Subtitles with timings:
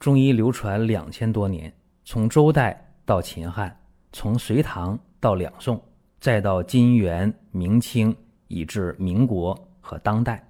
[0.00, 1.70] 中医流传两千多年，
[2.06, 3.78] 从周代到秦汉，
[4.12, 5.78] 从隋唐到两宋，
[6.18, 8.16] 再到金元明清，
[8.48, 10.42] 以至民国和当代，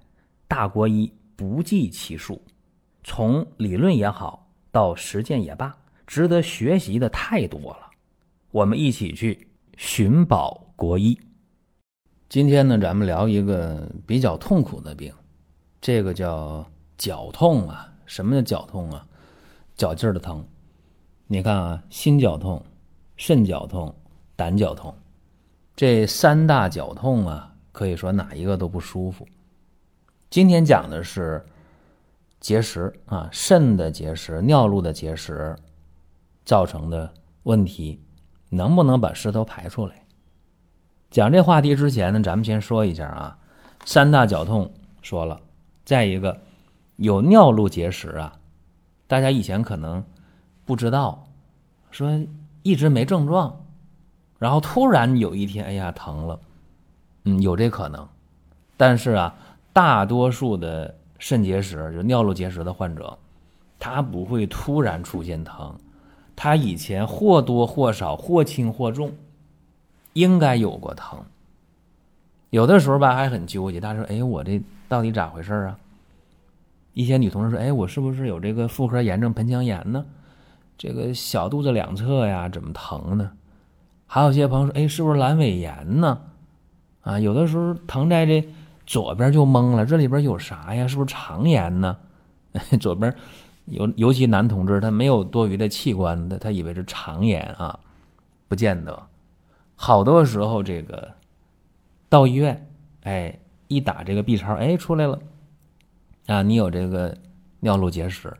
[0.47, 2.41] 大国医不计其数。
[3.03, 5.75] 从理论也好，到实践也罢，
[6.07, 7.91] 值得学习的太多了。
[8.51, 9.45] 我们一起去
[9.75, 11.19] 寻宝国医。
[12.29, 15.13] 今天呢，咱们聊一个比较痛苦的病，
[15.81, 16.65] 这个叫
[16.97, 17.91] 绞痛啊。
[18.05, 19.05] 什么叫绞痛啊？
[19.81, 20.45] 脚劲儿的疼。
[21.25, 22.63] 你看啊，心绞痛、
[23.17, 23.95] 肾绞痛、
[24.35, 24.95] 胆绞痛，
[25.75, 29.27] 这三大绞痛啊，可以说哪一个都不舒服。
[30.29, 31.43] 今天讲的是
[32.39, 35.55] 结石啊，肾的结石、尿路的结石
[36.45, 37.99] 造成的问题，
[38.49, 40.05] 能不能把石头排出来？
[41.09, 43.35] 讲这话题之前呢，咱们先说一下啊，
[43.83, 44.71] 三大绞痛
[45.01, 45.41] 说了，
[45.83, 46.39] 再一个
[46.97, 48.37] 有尿路结石啊，
[49.11, 50.01] 大家以前可能
[50.63, 51.27] 不知道，
[51.91, 52.17] 说
[52.63, 53.61] 一直没症状，
[54.39, 56.39] 然后突然有一天，哎呀疼了，
[57.25, 58.07] 嗯，有这可能，
[58.77, 59.35] 但是啊，
[59.73, 63.17] 大多数的肾结石就尿路结石的患者，
[63.77, 65.75] 他不会突然出现疼，
[66.33, 69.11] 他以前或多或少、或轻或重。
[70.13, 71.21] 应该有过疼，
[72.49, 73.81] 有的时候吧还很纠结。
[73.81, 75.77] 他说：“哎，我这到底咋回事啊？”
[76.93, 80.05] 一些女同事说：“哎，我是不是有这个妇科炎症、盆腔炎呢？
[80.77, 83.31] 这个小肚子两侧呀，怎么疼呢？”
[84.07, 86.21] 还有些朋友说：“哎，是不是阑尾炎呢？”
[87.01, 88.47] 啊，有的时候疼在这
[88.85, 90.87] 左边就懵了，这里边有啥呀？
[90.87, 91.97] 是不是肠炎呢？
[92.79, 93.15] 左边
[93.65, 97.79] 尤尤其男同志，他没有多余的器官，他他以为是肠炎啊，
[98.47, 99.07] 不见得。
[99.75, 101.13] 好多时候，这个
[102.09, 102.67] 到医院，
[103.03, 105.17] 哎，一打这个 B 超，哎，出来了，
[106.31, 107.17] 啊，你有这个
[107.59, 108.31] 尿路结石。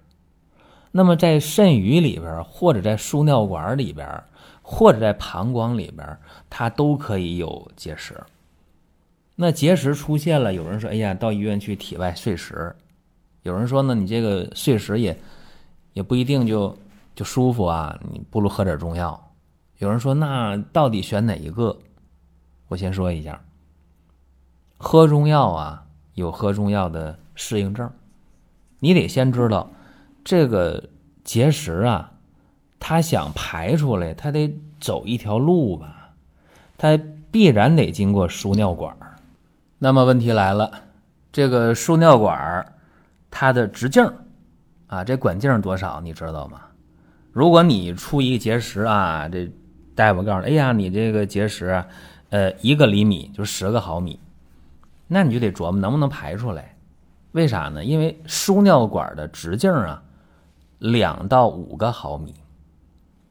[0.92, 4.23] 那么在肾盂里边，或者在输尿管里边，
[4.61, 6.18] 或者在膀胱里边，
[6.50, 8.22] 它都可以有结石。
[9.35, 12.75] 那结石出现了，有人说，哎呀，到医院去体外碎石。
[13.44, 15.18] 有人说呢，你这个碎石也
[15.94, 16.78] 也不一定就
[17.16, 19.31] 就舒服啊，你不如喝点中药。
[19.79, 21.75] 有人说：“那到底选哪一个？”
[22.68, 23.41] 我先说一下，
[24.78, 27.91] 喝中药啊，有喝中药的适应症。
[28.78, 29.72] 你得先知道，
[30.24, 30.88] 这个
[31.24, 32.12] 结石啊，
[32.79, 36.12] 它想排出来，它得走一条路吧，
[36.78, 37.00] 它
[37.31, 38.96] 必然得经过输尿管。
[39.79, 40.72] 那么问题来了，
[41.31, 42.74] 这个输尿管
[43.31, 44.06] 它的直径
[44.85, 46.00] 啊，这管径多少？
[46.02, 46.62] 你知道吗？
[47.31, 49.52] 如果你出一个结石啊，这。
[49.94, 51.84] 大夫告诉你：“哎呀，你这个结石，
[52.29, 54.18] 呃，一个厘米就十个毫米，
[55.06, 56.71] 那你就得琢磨能不能排出来。
[57.31, 57.84] 为啥呢？
[57.84, 60.03] 因为输尿管的直径啊，
[60.80, 62.34] 两到五个毫米，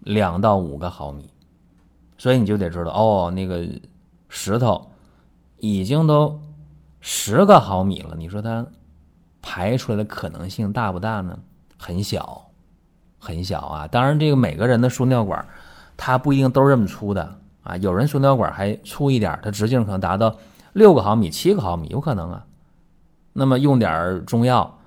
[0.00, 1.30] 两到五个毫米，
[2.18, 3.66] 所以你就得知道哦，那个
[4.28, 4.90] 石头
[5.58, 6.40] 已经都
[7.00, 8.66] 十个毫米了，你说它
[9.42, 11.38] 排出来的可能性大不大呢？
[11.76, 12.50] 很小，
[13.18, 13.86] 很小啊。
[13.86, 15.46] 当然，这个每个人的输尿管。”
[16.02, 20.34] 它不一定都是这么粗的啊，有人输尿管还粗一点，它直径可能达到
[20.72, 22.46] 六个毫米、七个毫米，有可能啊。
[23.32, 24.78] 那么用点中药，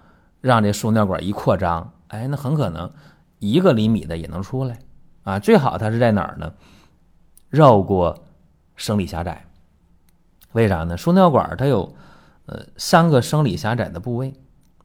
[0.41, 2.91] 让这输尿管一扩张，哎，那很可能
[3.39, 4.79] 一个厘米的也能出来
[5.23, 5.39] 啊。
[5.39, 6.53] 最好它是在哪儿呢？
[7.49, 8.23] 绕过
[8.75, 9.45] 生理狭窄，
[10.51, 10.97] 为啥呢？
[10.97, 11.95] 输尿管它有
[12.45, 14.33] 呃三个生理狭窄的部位，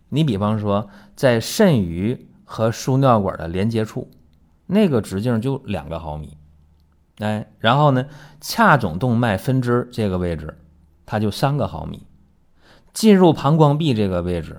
[0.09, 4.11] 你比方说在肾盂和输尿管的连接处。
[4.71, 6.37] 那个直径就两个毫米，
[7.21, 8.05] 哎，然后呢，
[8.39, 10.59] 髂总动脉分支这个位置，
[11.07, 12.07] 它就三个毫米，
[12.93, 14.57] 进入膀胱壁这个位置，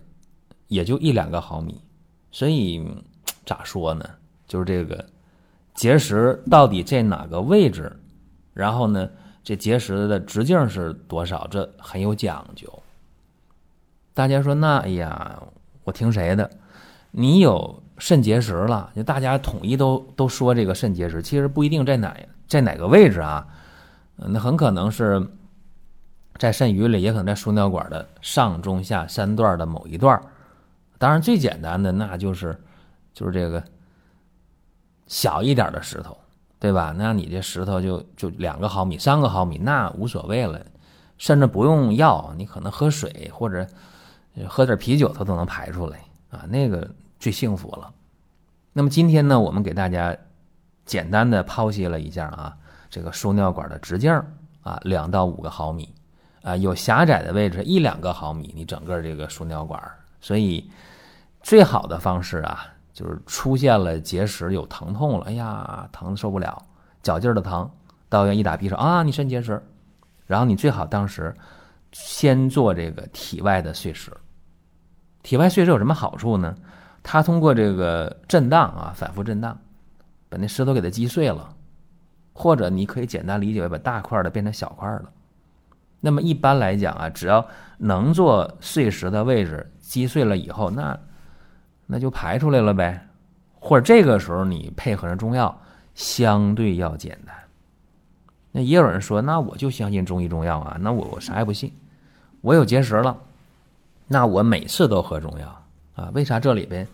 [0.67, 1.81] 也就一两个毫米，
[2.31, 2.85] 所以
[3.45, 4.09] 咋说呢？
[4.47, 5.06] 就是这个
[5.73, 7.95] 结石到底在哪个位置，
[8.53, 9.09] 然后呢，
[9.44, 12.67] 这结石的直径是多少，这很有讲究。
[14.13, 15.41] 大家说那，哎呀，
[15.84, 16.49] 我听谁的？
[17.11, 17.81] 你有？
[18.02, 22.16] 肾结石了，就大家统一都都说这个肾结石，其实不一定在哪
[22.47, 23.46] 在哪个位置啊，
[24.16, 25.22] 那很可能是
[26.40, 30.20] 在肾盂里，也可能在输尿管的上中下三段的某一段。
[30.97, 32.59] 当然，最简单的那就是
[33.14, 33.64] 就是这个
[35.06, 36.18] 小一点的石头，
[36.58, 36.96] 对吧？
[36.97, 40.59] 那你这石头就就两个毫米、三个毫米，那无所谓了，
[41.20, 43.68] 甚至不用药，你可能喝水或者
[44.47, 46.00] 喝点啤酒，它都能排出来
[46.32, 46.90] 啊，那个。
[47.20, 47.91] 最幸福了。
[48.72, 50.16] 那么今天呢，我们给大家
[50.86, 52.56] 简单的剖析了一下啊，
[52.90, 54.14] 这个输尿管的直径
[54.62, 55.94] 啊，两到五个毫米
[56.49, 59.79] 啊，有狭窄的位置一两个毫米，你整个这个输尿管。
[60.19, 60.69] 所以
[61.41, 66.66] 最好的方式啊，就是出现了结石有疼痛了，哎呀，疼的受不了，
[67.03, 67.69] 脚劲儿的疼，
[68.09, 69.63] 到医院一打 B 超啊，你肾结石，
[70.25, 71.35] 然后你最好当时
[71.91, 74.11] 先做这个体外的碎石。
[75.22, 76.55] 体外碎石有什么好处呢？
[77.03, 79.57] 它通过这个震荡啊，反复震荡，
[80.28, 81.55] 把那石头给它击碎了，
[82.34, 85.09] 或者你可以简单理解为把大块的变成小块了。
[85.99, 87.46] 那么一般来讲啊，只要
[87.78, 90.99] 能做碎石的位置击碎了以后，那
[91.85, 93.07] 那就排出来了呗。
[93.61, 95.61] 或者这个时候你配合上中药，
[95.93, 97.35] 相对要简单。
[98.51, 101.72] 那也有人说，那我就相信中医中药啊，那我我啥也不信，
[102.41, 103.17] 我有结石了。
[104.07, 105.63] 那我每次都喝中药
[105.95, 106.09] 啊？
[106.13, 106.87] 为啥这里边，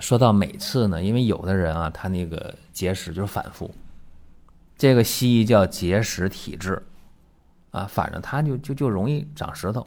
[0.00, 1.02] 说到每次呢？
[1.02, 3.72] 因为有的人啊，他那个结石就是反复，
[4.76, 6.82] 这个西医叫结石体质，
[7.70, 9.86] 啊，反正他就就就容易长石头。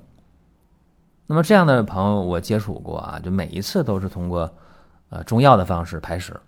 [1.26, 4.54] 那么这样的朋友我接触过啊，就每一次都是通过，
[5.10, 6.40] 呃，中药的方式排石，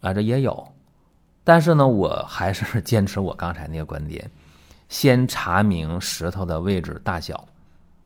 [0.00, 0.66] 啊，这也有，
[1.42, 4.30] 但是呢，我还是 坚持我刚才那个观点，
[4.88, 7.46] 先查明石头的位置大小，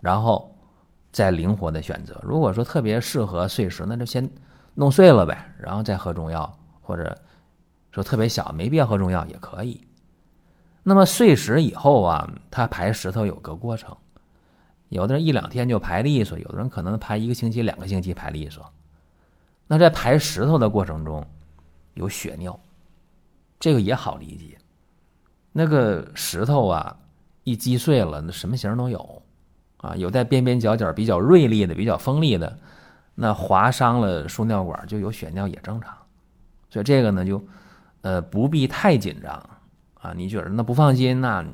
[0.00, 0.52] 然后。
[1.11, 4.29] 再灵活的选择，如果说特别适合碎石，那就先
[4.75, 7.17] 弄碎了呗，然后再喝中药，或者
[7.91, 9.88] 说特别小没必要喝中药也可以。
[10.88, 13.94] 那么碎石以后啊，它排石头有个过程，
[14.88, 18.64] 有的人一两天就排利索，有的人可能排一个星期、两个星期排利索。
[19.67, 21.23] 那在排石头的过程中，
[21.93, 22.58] 有血尿，
[23.61, 24.56] 这个也好理解。
[25.52, 26.96] 那个石头啊，
[27.44, 29.23] 一击碎了，那什么形都有。
[29.76, 32.58] 啊，有带边边角角比较锐利的、比较锋利的，
[33.14, 35.94] 那划伤了输尿管就有血尿也正常，
[36.70, 37.44] 所以这个呢就，
[38.00, 39.50] 呃不必太紧张
[40.00, 40.12] 啊。
[40.17, 41.45] 你觉得那不放心，那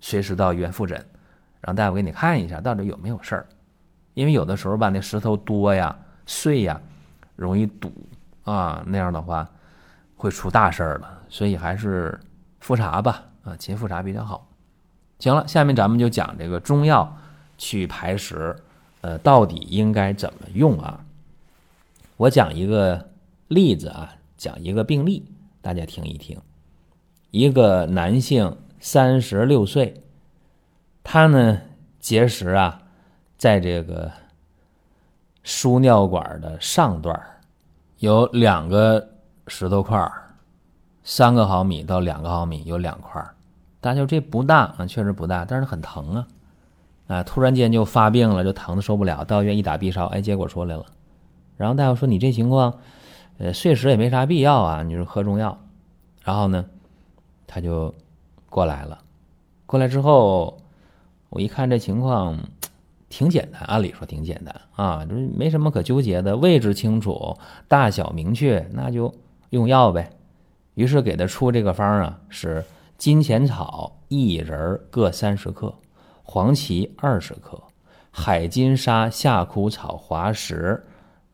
[0.00, 1.04] 随时到医院复诊，
[1.60, 3.46] 让大夫给你看一下到底有没有事儿。
[4.14, 5.96] 因为有的时候吧，那石头多呀、
[6.26, 6.80] 碎呀，
[7.36, 7.92] 容易堵
[8.44, 9.48] 啊，那样的话
[10.16, 11.20] 会出大事儿了。
[11.28, 12.18] 所以还是
[12.60, 14.48] 复查吧，啊，勤复查比较好。
[15.18, 17.16] 行了，下面咱们就讲这个中药。
[17.58, 18.56] 去排石，
[19.02, 20.98] 呃，到底应该怎么用啊？
[22.16, 23.10] 我讲一个
[23.46, 25.24] 例子啊，讲一个病例，
[25.60, 26.36] 大家听一听。
[27.32, 30.02] 一个男性，三十六岁，
[31.02, 31.60] 他呢
[31.98, 32.82] 结石啊，
[33.36, 34.12] 在这个
[35.42, 37.20] 输尿管的上段
[37.98, 39.08] 有两个
[39.48, 40.08] 石头块
[41.02, 43.20] 三个毫米到两个毫米有两块
[43.80, 46.28] 大家这不大啊，确实不大，但是很疼啊。
[47.08, 47.22] 啊！
[47.24, 50.86] 突然间就发病了，就疼的受不了，到医院一打 B 超，哎，结果出来了。
[51.56, 52.78] 然后大夫说：“你这情况，
[53.38, 55.58] 呃，碎石也没啥必要啊，你就喝中药。”
[56.22, 56.64] 然后呢，
[57.46, 57.94] 他就
[58.48, 58.98] 过来了。
[59.66, 60.58] 过来之后，
[61.28, 62.38] 我一看这情况
[63.08, 67.36] 挺简单，按理说挺简单啊，就是没什么可纠结的，位置清楚，
[67.68, 69.14] 大小明确，那就
[69.50, 70.10] 用药呗。
[70.74, 72.64] 于是给他出这个方啊，是
[72.96, 75.74] 金钱草一人各三十克。
[76.24, 77.60] 黄芪二十克，
[78.10, 80.82] 海金沙、夏枯草、滑石、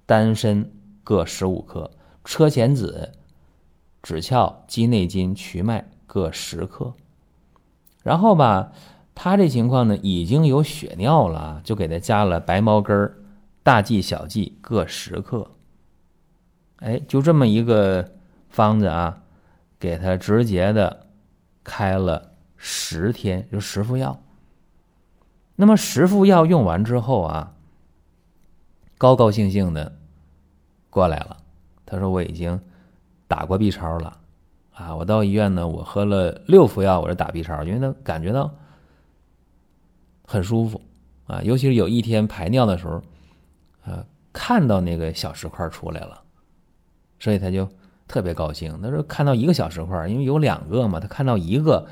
[0.06, 0.69] 丹参
[1.04, 1.88] 各十五克，
[2.25, 3.12] 车前子、
[4.02, 6.93] 枳壳、鸡内金、瞿麦各十克。
[8.02, 8.72] 然后吧，
[9.14, 13.16] 他这情况呢已经有血尿了，就给他加了白茅根儿、
[13.62, 15.52] 大剂、小剂各十克。
[16.78, 18.12] 哎，就这么一个
[18.49, 19.23] 方子啊，
[19.78, 21.06] 给他直接的
[21.62, 24.21] 开了十天，就十副药。
[25.54, 27.52] 那么十副药用完之后啊，
[28.97, 29.97] 高高兴兴的
[30.88, 31.37] 过来了。
[31.85, 32.61] 他说：“我已经
[33.26, 34.18] 打过 B 超了，
[34.78, 38.50] 啊，我到医院呢，我喝了六副药，我这打 B 超，因为他感觉到
[40.25, 40.80] 很舒服
[41.26, 43.02] 啊，尤其是有一天排尿的时候，
[43.85, 46.20] 啊，看到那个小石块出来了，
[47.18, 47.68] 所以他就
[48.06, 48.80] 特别高兴。
[48.80, 51.87] 他说看到一个小石块，因为有两个嘛，他看到一个。”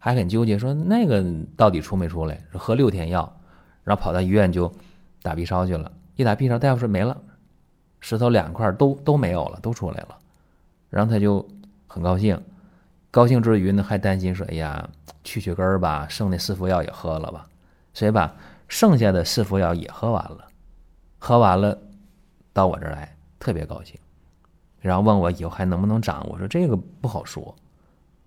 [0.00, 1.24] 还很纠结，说那个
[1.56, 2.40] 到底出没出来？
[2.52, 3.36] 喝六天药，
[3.82, 4.72] 然后跑到医院就
[5.22, 5.90] 打 B 超去了。
[6.14, 7.20] 一打 B 超，大夫说没了，
[7.98, 10.16] 石头两块都都没有了，都出来了。
[10.88, 11.44] 然后他就
[11.88, 12.40] 很高兴，
[13.10, 14.88] 高兴之余呢，还担心说：“哎呀，
[15.24, 17.44] 去去根儿吧，剩那四服药也喝了吧。”
[17.92, 18.32] 所以把
[18.68, 20.46] 剩下的四服药也喝完了。
[21.18, 21.76] 喝完了，
[22.52, 23.98] 到我这儿来，特别高兴，
[24.80, 26.24] 然后问我以后还能不能长。
[26.28, 27.56] 我说这个不好说，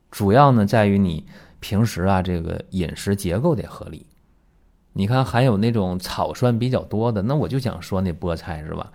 [0.10, 1.26] 主要呢在于你。
[1.64, 4.04] 平时啊，这个饮食结构得合理。
[4.94, 8.92] 你看，含有那种草酸比较多的，那我就想说那菠菜是吧？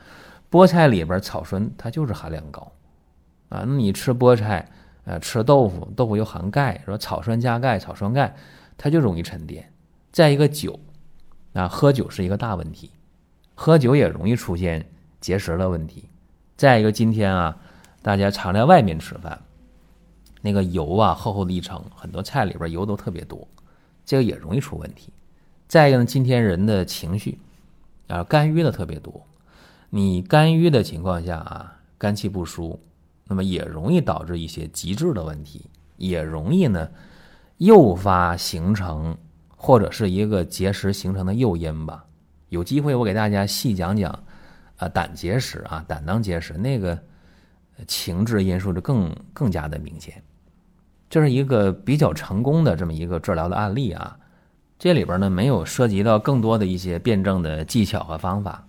[0.50, 2.72] 菠菜里边草酸它就是含量高
[3.48, 3.64] 啊。
[3.66, 4.68] 那你吃菠菜，
[5.04, 8.34] 呃，吃豆腐，豆腐又含钙，说草酸加钙，草酸钙，
[8.76, 9.72] 它就容易沉淀。
[10.12, 10.78] 再一个酒，
[11.52, 12.90] 啊，喝酒是一个大问题，
[13.54, 14.84] 喝酒也容易出现
[15.20, 16.08] 结石的问题。
[16.56, 17.56] 再一个，今天啊，
[18.00, 19.38] 大家常在外面吃饭，
[20.40, 23.46] 那个油啊厚厚的一层，很多菜里边油都特别多，
[24.04, 25.12] 这个也容易出问题。
[25.68, 27.38] 再一个呢，今天人的情绪
[28.08, 29.26] 啊肝郁的特别多，
[29.90, 32.80] 你肝郁的情况下啊，肝气不舒，
[33.28, 35.66] 那么也容易导致一些急滞的问题，
[35.96, 36.88] 也容易呢
[37.58, 39.16] 诱发形成
[39.48, 42.04] 或者是一个结石形成的诱因吧。
[42.48, 44.16] 有机会我给大家细讲讲
[44.76, 46.96] 啊胆结石啊胆囊结石那个
[47.86, 50.22] 情志因素就更更加的明显。
[51.10, 54.16] 这是一个比较成功的这么一个治疗的案例啊。
[54.78, 58.68] 这里边呢没有涉及到更多的一些辩证的技巧和方法，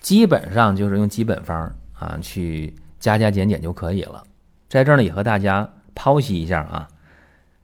[0.00, 2.74] 基本上就是用基本方啊去
[3.06, 4.24] 加加减减就可以了。
[4.68, 6.88] 在这儿呢也和大家剖析一下啊，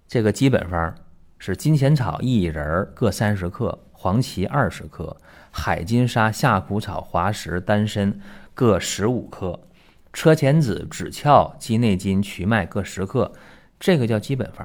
[0.07, 0.95] 这个基本方
[1.39, 5.17] 是金钱草一仁各三十克，黄芪二十克，
[5.51, 8.21] 海金沙、夏枯草、滑石、丹参
[8.55, 9.59] 各十五克，
[10.13, 13.33] 车前子、枳壳、鸡内金、瞿麦各十克，
[13.81, 14.65] 这个叫基本方，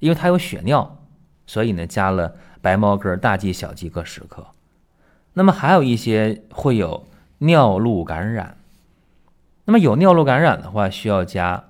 [0.00, 1.06] 因为它有血尿，
[1.46, 2.34] 所以呢加了。
[2.62, 4.44] 白茅根、大蓟、小蓟各十克，
[5.34, 7.06] 那么还有一些会有
[7.38, 8.56] 尿路感染，
[9.66, 11.62] 那么有尿路感染的话，需要加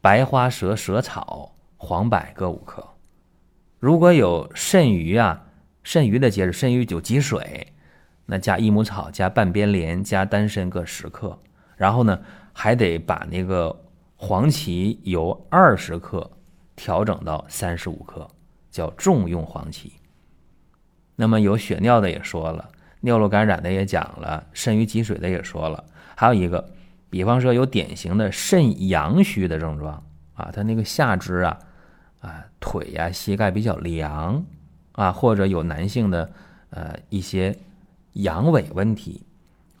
[0.00, 2.82] 白花蛇舌草、黄柏各五克。
[3.78, 5.44] 如果有肾盂啊，
[5.82, 7.74] 肾盂的结石，肾盂有积水，
[8.24, 11.38] 那加益母草、加半边莲、加丹参各十克。
[11.76, 12.18] 然后呢，
[12.54, 13.84] 还得把那个
[14.16, 16.30] 黄芪由二十克
[16.74, 18.26] 调整到三十五克，
[18.70, 19.92] 叫重用黄芪。
[21.14, 22.66] 那么有血尿的也说了，
[23.00, 25.84] 尿路感染的也讲了，肾盂积水的也说了，
[26.16, 26.66] 还有一个，
[27.16, 30.02] 比方说有典型的肾阳虚的症状
[30.34, 31.58] 啊，他那个下肢啊，
[32.20, 34.44] 啊腿呀膝盖比较凉
[34.92, 36.30] 啊，或者有男性的
[36.68, 37.56] 呃一些
[38.12, 39.22] 阳痿问题，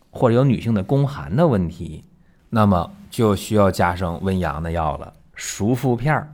[0.08, 2.02] 或者有女性的宫寒的问题，
[2.48, 6.32] 那么就需要加上温阳的药了，熟附片儿，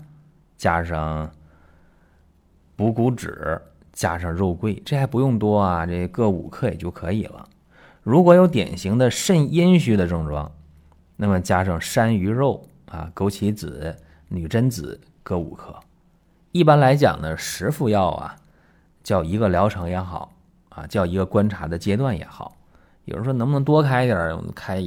[0.57, 1.29] 加上
[2.77, 3.61] 补骨脂。
[3.93, 7.47] 加上肉桂，这还不用多啊，这各五克也就可以了。
[8.03, 10.51] 如果有典型的肾阴虚的症状，
[11.23, 15.73] 那么加上山萸肉啊、枸杞子、女贞子各五克。
[16.51, 18.35] 一般来讲呢，十副药啊，
[19.05, 20.33] 叫一个疗程也好
[20.71, 22.57] 啊，叫一个观察的阶段也好。
[23.05, 24.85] 有人说能不能多开点儿，开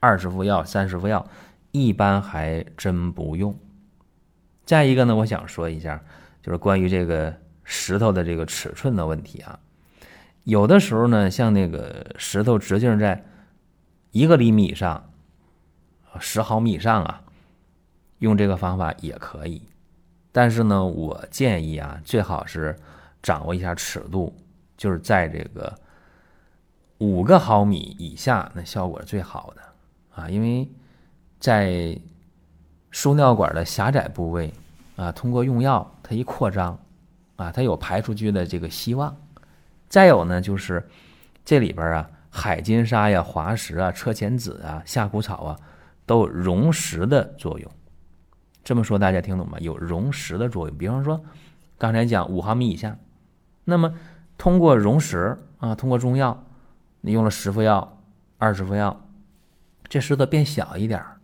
[0.00, 1.24] 二十副药、三十副药，
[1.70, 3.56] 一般还真不用。
[4.64, 6.02] 再一个呢，我想说一下，
[6.42, 7.32] 就是关于这个。
[7.70, 9.58] 石头的这个尺寸的问题啊，
[10.44, 13.22] 有的时候呢，像那个石头直径在
[14.10, 15.07] 一个厘米以上，
[16.20, 17.22] 十毫米以上啊，
[18.18, 19.62] 用这个方法也可以。
[20.32, 22.76] 但是呢，我建议啊，最好是
[23.22, 24.34] 掌握一下尺度，
[24.76, 25.74] 就是在这个
[26.98, 29.62] 五个毫米以下，那效果是最好的
[30.22, 30.28] 啊。
[30.28, 30.68] 因为
[31.38, 31.98] 在
[32.90, 34.52] 输尿管的狭窄部位
[34.96, 36.78] 啊，通过用药，它一扩张。
[37.36, 39.16] 啊，它有排出去的这个希望。
[39.88, 40.84] 再有呢，就是
[41.44, 45.56] 这里边啊，海金沙呀、滑石啊、车前子啊、夏枯草啊，
[46.08, 47.70] 都有溶石的作用。
[48.64, 49.58] 这么说大家听懂吗？
[49.60, 50.76] 有溶石的作用。
[50.76, 51.22] 比方说，
[51.78, 52.98] 刚才讲五毫米以下，
[53.64, 53.94] 那么
[54.36, 56.44] 通过溶石啊，通过中药，
[57.02, 58.00] 你用了十副药、
[58.38, 59.00] 二十副药，
[59.88, 61.20] 这石头变小一点儿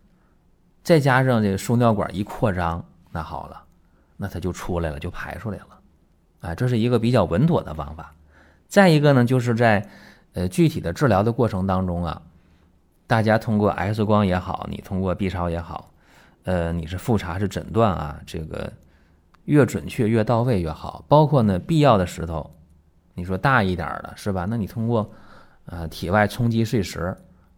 [0.83, 3.63] 再加上这个输尿管一扩张，那好了，
[4.17, 5.79] 那它就出来了，就排出来了。
[6.41, 8.13] 啊，这是一个比较稳妥的方法。
[8.67, 9.87] 再一个呢，就是在
[10.33, 12.21] 呃具体的治疗的过程当中啊，
[13.07, 15.91] 大家通过 X 光也好，你通过 B 超也好，
[16.43, 18.71] 呃，你是复查是诊断啊，这个
[19.45, 21.03] 越准确越到位越好。
[21.07, 22.49] 包括呢，必要的石头，
[23.13, 24.45] 你说大一点的是吧？
[24.49, 25.11] 那你通过
[25.65, 27.15] 呃体外冲击碎石，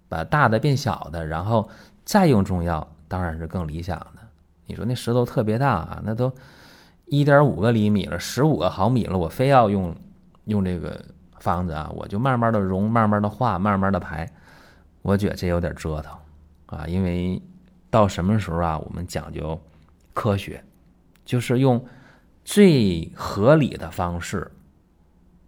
[0.09, 1.69] 把大的变小的，然后
[2.03, 4.21] 再用中药，当然是更理想的。
[4.65, 6.31] 你说那石头特别大啊，那都。
[7.09, 9.95] 一点五个厘米了，十五个毫米了，我非要用
[10.43, 11.01] 用这个
[11.39, 14.29] 方子啊，我就慢慢的溶，慢慢的化，慢慢的排，
[15.07, 16.11] 我觉得这有点折腾
[16.65, 17.41] 啊，因为
[17.89, 19.57] 到什么时候啊，我们讲究
[20.13, 20.61] 科学，
[21.23, 21.81] 就是用
[22.43, 24.51] 最合理的方式，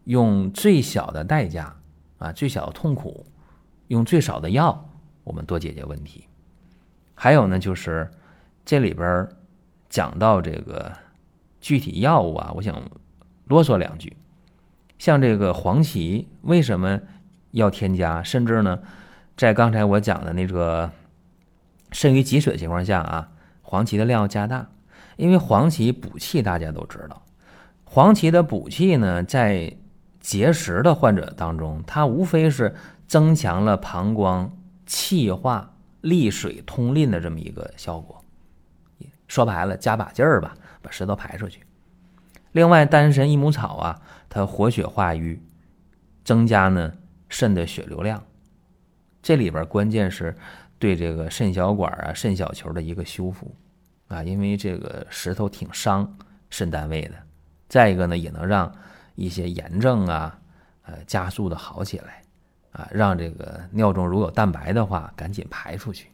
[0.06, 1.76] 用最小的代价
[2.20, 3.26] 啊，最小的痛苦，
[3.90, 4.90] 用最少的药，
[5.26, 6.24] 我们多解决问题。
[7.14, 8.10] 还有呢，就是
[8.64, 9.28] 这里边
[9.90, 10.90] 讲到这个。
[11.62, 12.82] 具体药物啊，我想
[13.48, 14.16] 啰嗦两句。
[14.98, 16.98] 像这个黄芪为什么
[17.52, 18.24] 要添加？
[18.24, 18.80] 甚至呢，
[19.40, 20.92] 在刚才我讲的那个
[21.94, 23.32] 肾盂积水情况下啊，
[23.62, 24.68] 黄芪的量要加大，
[25.16, 27.24] 因为黄芪补气，大家都知道。
[27.86, 29.78] 黄芪的补气呢，在
[30.20, 32.76] 结石的患者当中，它无非是
[33.08, 34.52] 增强了膀胱
[34.86, 38.22] 气化利水通淋的这么一个效果。
[39.30, 41.62] 说白了，加把劲儿吧，把石头排出去。
[42.52, 45.42] 另外，丹参、益母草啊，它活血化瘀，
[46.26, 46.92] 增加呢
[47.30, 48.22] 肾的血流量。
[49.22, 50.36] 这里边关键是
[50.78, 53.56] 对这个肾小管啊、肾小球的一个修复
[54.08, 56.18] 啊，因为这个石头挺伤
[56.50, 57.16] 肾单位的。
[57.68, 58.72] 再一个呢，也能让
[59.16, 60.40] 一些炎症啊，
[60.84, 62.24] 呃，加速的好起来
[62.72, 66.10] 啊，让这个尿中如果有蛋白的话，赶紧排出去。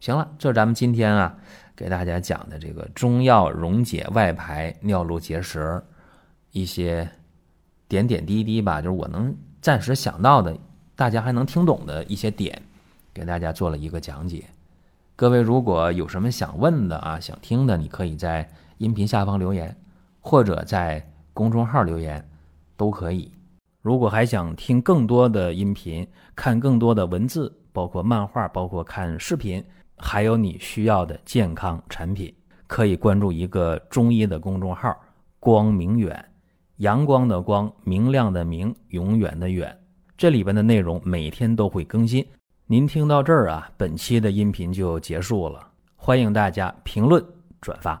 [0.00, 1.36] 行了，这咱们今天啊。
[1.76, 5.82] 给大家讲的这个中药溶解外排尿路结石，
[6.52, 7.10] 一些
[7.88, 10.56] 点点滴滴吧，就是我能暂时想到的，
[10.96, 12.62] 大家还能听懂的一些点，
[13.12, 14.44] 给大家做了一个讲解。
[15.16, 18.48] 各位如果有什么想问的啊，想听的，你可以在
[18.78, 19.76] 音频下方留言，
[20.20, 22.24] 或者在公众号留言，
[22.76, 23.30] 都可以。
[23.82, 29.64] 如果还想听更多的音频，看更多的文字，包括漫画，包括看视频。
[29.96, 32.34] 还有你需要的健康产品，
[32.66, 34.96] 可以关注一个中医的公众号
[35.38, 36.24] “光明远”，
[36.78, 39.76] 阳光的光，明亮的明，永远的远。
[40.16, 42.24] 这里边的内容每天都会更新。
[42.66, 45.66] 您听到这儿啊，本期的音频就结束了。
[45.96, 47.22] 欢迎大家评论
[47.60, 48.00] 转发。